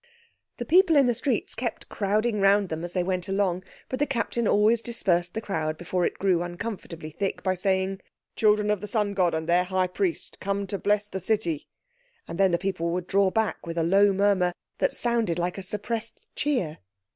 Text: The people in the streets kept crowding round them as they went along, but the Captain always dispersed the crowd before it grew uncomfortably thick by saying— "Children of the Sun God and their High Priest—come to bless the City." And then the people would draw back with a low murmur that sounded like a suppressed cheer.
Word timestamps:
The 0.57 0.65
people 0.65 0.95
in 0.95 1.05
the 1.05 1.13
streets 1.13 1.53
kept 1.53 1.87
crowding 1.87 2.39
round 2.39 2.69
them 2.69 2.83
as 2.83 2.93
they 2.93 3.03
went 3.03 3.29
along, 3.29 3.63
but 3.87 3.99
the 3.99 4.07
Captain 4.07 4.47
always 4.47 4.81
dispersed 4.81 5.35
the 5.35 5.41
crowd 5.41 5.77
before 5.77 6.07
it 6.07 6.17
grew 6.17 6.41
uncomfortably 6.41 7.11
thick 7.11 7.43
by 7.43 7.53
saying— 7.53 8.01
"Children 8.35 8.71
of 8.71 8.81
the 8.81 8.87
Sun 8.87 9.13
God 9.13 9.35
and 9.35 9.47
their 9.47 9.65
High 9.65 9.85
Priest—come 9.85 10.65
to 10.65 10.79
bless 10.79 11.07
the 11.07 11.19
City." 11.19 11.67
And 12.27 12.39
then 12.39 12.49
the 12.49 12.57
people 12.57 12.89
would 12.89 13.05
draw 13.05 13.29
back 13.29 13.63
with 13.67 13.77
a 13.77 13.83
low 13.83 14.11
murmur 14.11 14.53
that 14.79 14.91
sounded 14.93 15.37
like 15.37 15.59
a 15.59 15.61
suppressed 15.61 16.19
cheer. 16.35 16.79